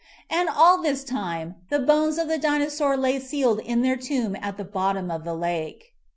[0.31, 4.57] And all this time, the bones of the Dinosaur lay sealed in their tomb at
[4.57, 5.93] the bottom of the lake.